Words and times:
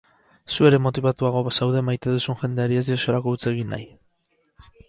Zu 0.53 0.67
ere 0.69 0.79
motibatuago 0.85 1.43
zaude 1.57 1.83
maite 1.91 2.15
duzun 2.15 2.39
jendeari 2.45 2.81
ez 2.81 2.85
diozulako 2.91 3.35
huts 3.37 3.49
egin 3.53 3.73
nahi. 3.75 3.87